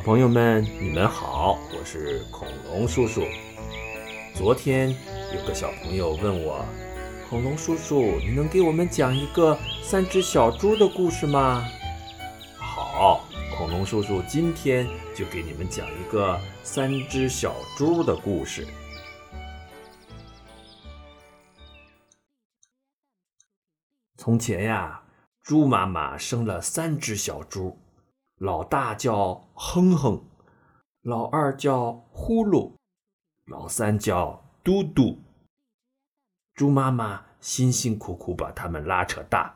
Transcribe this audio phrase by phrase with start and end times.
[0.00, 3.22] 小朋友们，你们好，我是恐龙叔叔。
[4.34, 4.96] 昨天
[5.34, 6.64] 有个小朋友问我，
[7.28, 11.62] 恐龙叔叔，你能给我们讲一个三只小猪的故事吗？
[12.56, 18.66] 好，恐龙叔叔今天就给你们讲一个三只小猪的故事。
[24.16, 25.02] 从前呀，
[25.42, 27.78] 猪妈妈生了三只小猪。
[28.40, 30.24] 老大叫哼哼，
[31.02, 32.72] 老二叫呼噜，
[33.44, 35.18] 老三叫嘟嘟。
[36.54, 39.54] 猪妈妈辛辛苦苦把它们拉扯大，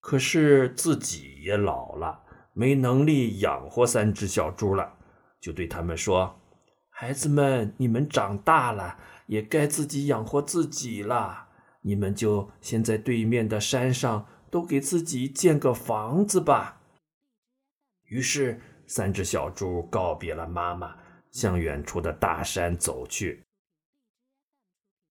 [0.00, 2.22] 可是自己也老了，
[2.54, 4.94] 没能力养活三只小猪了，
[5.38, 6.40] 就对他们说
[6.88, 11.48] ：“孩子们，你们长大了，也该自己养活自己了。
[11.82, 16.78] 你们就先在对面的山上都给自己建个房子吧。”
[18.12, 20.94] 于是，三只小猪告别了妈妈，
[21.30, 23.42] 向远处的大山走去。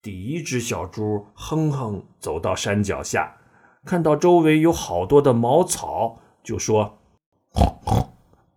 [0.03, 3.37] 第一只小猪哼哼走到山脚下，
[3.85, 6.99] 看到周围有好多的茅草，就说：“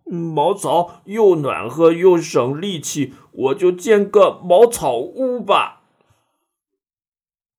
[0.05, 5.81] 茅草又暖和又省力气，我就建个茅草屋吧。”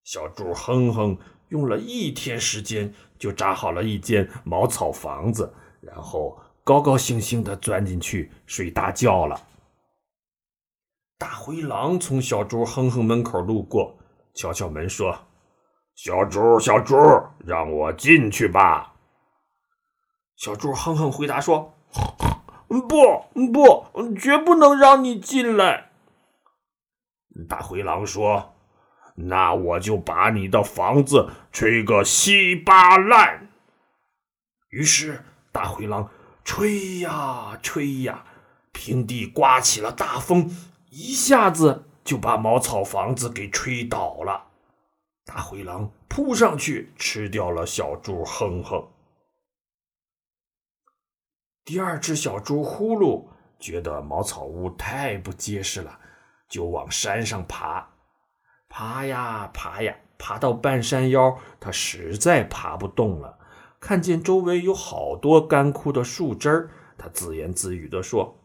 [0.05, 1.17] 小猪哼哼
[1.49, 6.39] 用了一天时间，就扎好了一间茅草房子，然后。
[6.67, 9.47] 高高兴兴地钻进去睡大觉了。
[11.17, 13.97] 大灰狼从小猪哼哼门口路过，
[14.33, 15.17] 敲敲门说
[15.95, 16.97] ：“小猪，小猪，
[17.45, 18.95] 让我进去吧。”
[20.35, 21.73] 小猪哼哼回答说
[22.67, 25.91] ：“不，不，绝不能让你进来。”
[27.47, 28.55] 大灰狼说
[29.15, 33.47] ：“那我就把你的房子吹个稀巴烂。”
[34.67, 35.23] 于是
[35.53, 36.09] 大灰狼。
[36.47, 38.23] 吹呀吹呀，
[38.71, 40.49] 平地刮起了大风，
[40.89, 44.45] 一下子就把茅草房子给吹倒了。
[45.25, 48.87] 大灰狼扑上去吃掉了小猪哼哼。
[51.65, 53.25] 第二只小猪呼噜
[53.59, 55.99] 觉得茅草屋太不结实了，
[56.47, 57.85] 就往山上爬，
[58.69, 63.37] 爬呀爬呀，爬到半山腰，它实在爬不动了。
[63.79, 68.39] 看见周围有好多干枯的树枝儿，他自言自语地说：“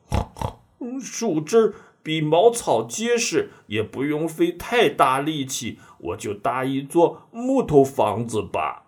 [1.00, 8.86] 树枝儿比茅草结实，也不用费太大力气，我就搭一座木头房子吧。”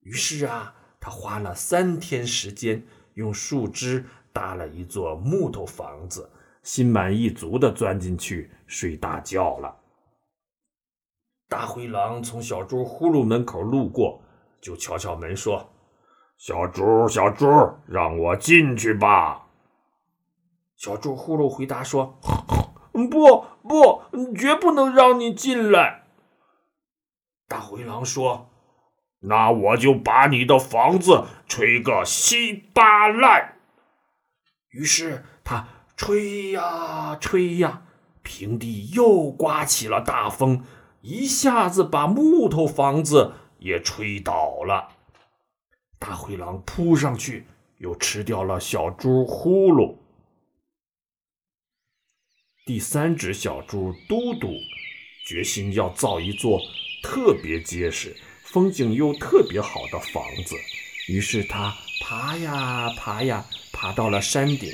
[0.00, 2.84] 于是啊，他花了三天时间，
[3.14, 6.30] 用树枝搭了一座木头房子，
[6.62, 9.76] 心满意足地钻进去睡大觉了。
[11.48, 14.22] 大灰狼从小猪呼噜门口路过。
[14.60, 15.72] 就敲敲门说
[16.36, 17.46] ：“小猪，小猪，
[17.86, 19.46] 让我进去吧。”
[20.76, 22.18] 小猪呼噜回答说
[22.92, 24.02] ：“不，不，
[24.34, 26.04] 绝不能让你进来。”
[27.48, 28.50] 大灰狼说
[29.20, 33.56] ：“那我就把你的房子吹个稀巴烂。”
[34.70, 35.66] 于是他
[35.96, 37.82] 吹呀吹呀，
[38.22, 40.64] 平地又刮起了大风，
[41.00, 43.32] 一下子把木头房子。
[43.60, 44.88] 也吹倒了，
[45.98, 47.46] 大灰狼扑上去，
[47.78, 49.96] 又吃掉了小猪呼噜。
[52.66, 54.48] 第三只小猪嘟嘟
[55.26, 56.58] 决心要造一座
[57.02, 60.56] 特别结实、风景又特别好的房子，
[61.08, 64.70] 于是他爬呀爬呀，爬到了山顶。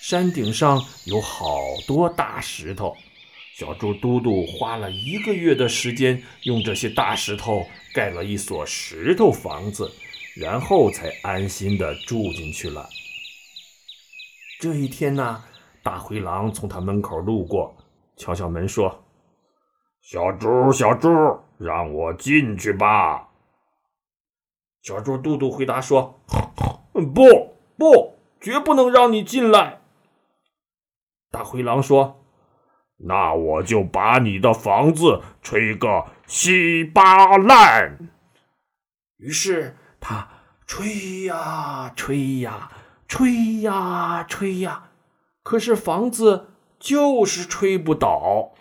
[0.00, 2.96] 山顶上有好多大石头。
[3.54, 9.88] 小猪嘟嘟花了一个月的时间，用这些大石头盖了一所石头房子，
[10.34, 12.88] 然后才安心的住进去了。
[14.58, 15.44] 这一天呢，
[15.84, 17.76] 大灰狼从他门口路过，
[18.16, 19.04] 敲敲门说
[20.02, 21.08] ：“小猪，小猪，
[21.56, 23.28] 让我进去吧。”
[24.82, 26.18] 小猪嘟嘟回答说
[26.92, 29.78] ：“不，不，绝不能让你进来。”
[31.30, 32.20] 大灰狼说。
[32.96, 37.98] 那我就把你的房子吹个稀巴烂。
[39.16, 40.28] 于是他
[40.66, 42.70] 吹呀吹呀，
[43.06, 44.90] 吹呀吹呀，
[45.42, 46.48] 可是房子
[46.78, 48.54] 就是吹不倒，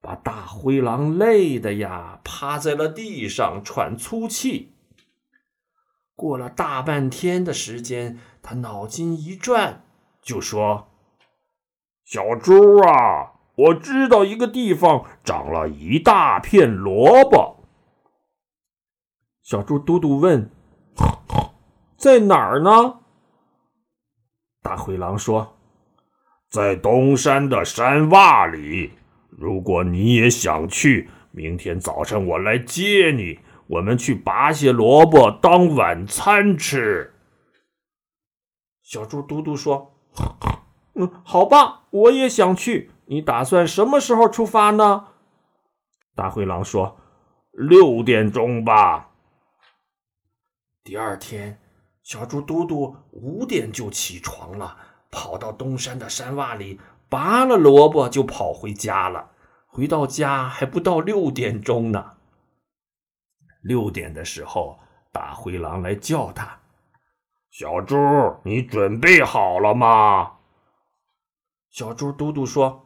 [0.00, 4.72] 把大灰狼累的呀，趴在了地上喘粗气。
[6.14, 9.84] 过了大半天的时间，他脑筋一转，
[10.22, 10.88] 就说
[12.04, 17.64] ：“小猪啊！”我知道一个地方长了一大片萝卜。
[19.42, 20.50] 小猪嘟嘟问
[21.96, 23.00] ：“在哪儿呢？”
[24.60, 25.56] 大灰狼说
[26.50, 28.92] ：“在东山的山洼里，
[29.30, 33.38] 如果你也想去，明天早晨我来接你，
[33.68, 37.14] 我们去拔些萝卜当晚餐吃。”
[38.82, 39.94] 小猪嘟嘟说
[40.94, 42.90] ：“嗯，好吧，我也想去。
[43.06, 45.08] 你打算什么时候出发呢？”
[46.14, 46.98] 大灰狼说
[47.52, 49.10] ：“六点钟吧。”
[50.84, 51.60] 第二天，
[52.02, 54.76] 小猪嘟嘟五点就起床了，
[55.10, 59.32] 跑到东山的山洼里拔了萝卜，就跑回家了。
[59.66, 62.12] 回到家还不到六点钟呢。
[63.62, 64.78] 六点的时候，
[65.12, 66.60] 大灰狼来叫他。
[67.50, 67.96] 小猪，
[68.44, 70.36] 你准备好了吗？
[71.70, 72.85] 小猪嘟嘟说：“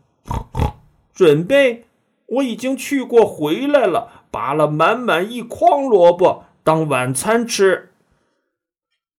[1.12, 1.86] 准备，
[2.26, 7.92] 我已经去过，回来了，拔了满满一筐萝卜当晚餐吃。”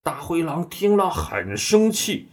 [0.03, 2.29] 大灰狼听了很生气，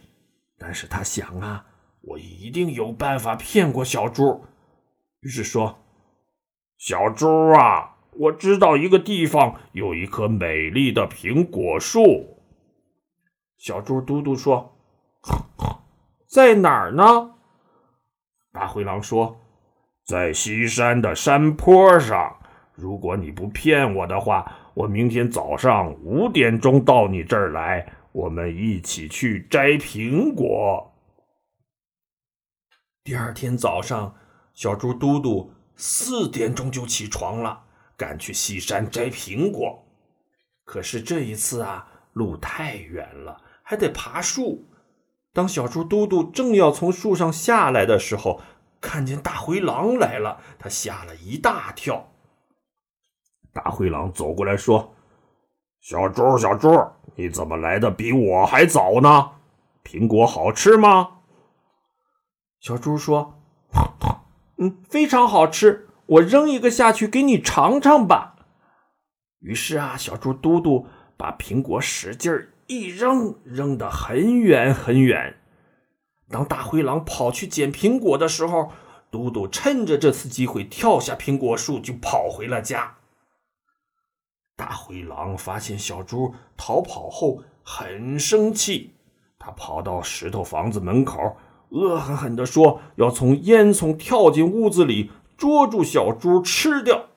[0.57, 1.65] 但是他想啊，
[2.01, 4.45] 我一定有办法骗过小猪，
[5.19, 5.77] 于是说
[6.79, 12.37] ：“小猪啊，我知道一个地方有一棵美丽的苹果树。”
[13.59, 14.73] 小猪嘟嘟说
[16.25, 17.35] ：“在哪儿呢？”
[18.51, 19.39] 大灰狼说
[20.09, 22.35] ：“在西山的山坡上。
[22.73, 30.91] 如果你不骗我的话，我明天早上五点钟到你这儿来，我们一起去摘苹果。”
[33.05, 34.15] 第二天早上，
[34.55, 37.65] 小猪嘟嘟四点钟就起床了，
[37.95, 39.85] 赶去西山摘苹果。
[40.65, 43.39] 可是这一次啊，路太远了。
[43.61, 44.65] 还得爬树。
[45.31, 48.41] 当小猪嘟嘟正要从树上下来的时候，
[48.81, 52.11] 看见大灰狼来了，他吓了一大跳。
[53.51, 54.95] 大灰狼走过来说
[55.81, 56.69] ：“小猪，小猪，
[57.15, 59.31] 你怎么来的比我还早呢？
[59.83, 61.19] 苹果好吃吗？”
[62.61, 63.41] 小猪说
[64.57, 65.87] ：“嗯，非常好吃。
[66.05, 68.35] 我扔一个下去给你尝尝吧。”
[69.39, 70.87] 于是啊，小猪嘟嘟
[71.17, 72.31] 把苹果使劲。
[72.67, 75.38] 一扔，扔得很远很远。
[76.29, 78.71] 当大灰狼跑去捡苹果的时候，
[79.09, 82.97] 嘟嘟趁着这次机会跳下苹果树，就跑回了家。
[84.55, 88.93] 大灰狼发现小猪逃跑后很生气，
[89.39, 91.37] 他跑到石头房子门口，
[91.69, 97.07] 恶狠狠地说：“要从烟囱跳进屋子里，捉住小猪吃掉。”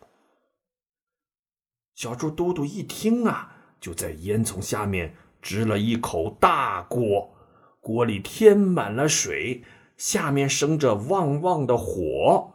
[1.95, 5.17] 小猪嘟嘟一听啊，就在烟囱下面。
[5.43, 7.35] 支了一口大锅，
[7.83, 9.65] 锅里添满了水，
[9.97, 12.53] 下面生着旺旺的火。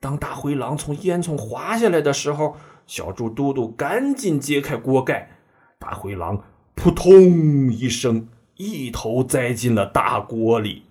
[0.00, 2.56] 当大灰狼从烟囱滑下来的时候，
[2.86, 5.36] 小猪嘟嘟赶紧揭开锅盖，
[5.80, 6.44] 大灰狼
[6.76, 10.84] 扑通一声，一头栽进了大锅里。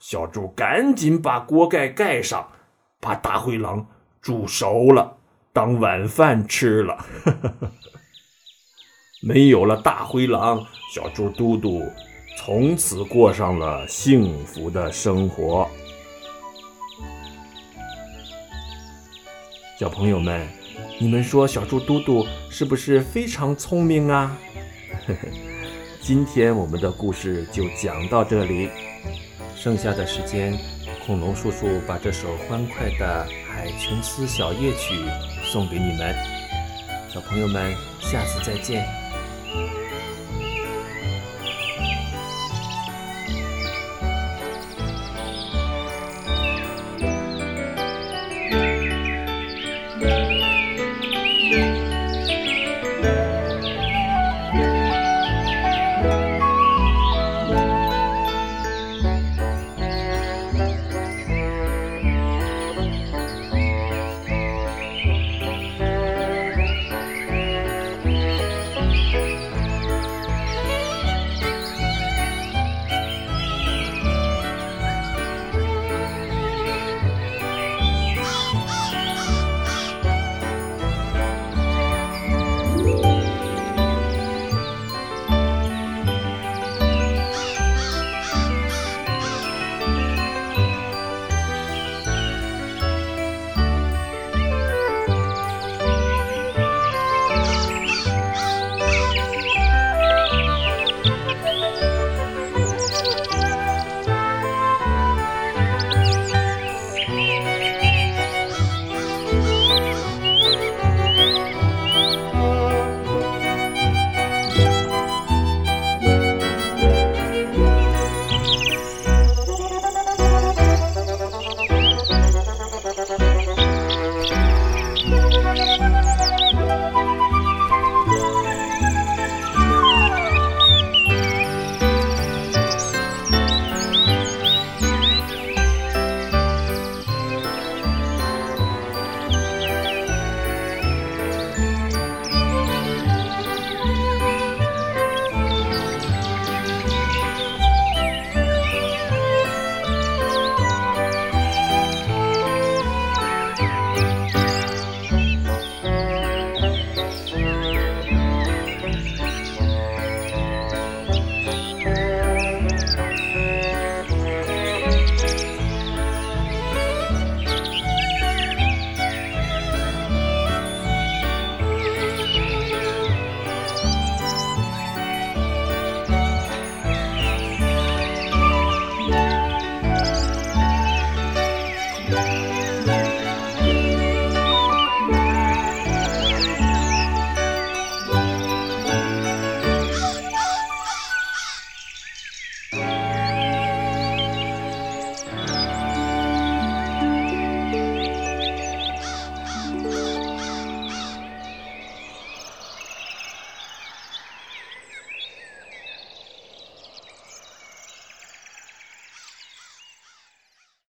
[0.00, 2.48] 小猪赶紧把锅盖盖上，
[3.00, 3.86] 把大灰狼
[4.20, 5.18] 煮熟了，
[5.52, 7.06] 当晚饭吃了。
[9.22, 11.82] 没有了大灰狼，小猪嘟嘟
[12.40, 15.68] 从此过上了幸福的生活。
[19.76, 20.48] 小朋友们，
[21.00, 24.38] 你们说小猪嘟嘟是不是非常聪明啊？
[26.00, 28.70] 今天我们的故事就讲到这里，
[29.56, 30.56] 剩下的时间，
[31.04, 34.94] 恐龙叔叔把这首欢快的《海琼斯小夜曲》
[35.44, 36.14] 送给你们。
[37.12, 38.86] 小朋友们，下次再见。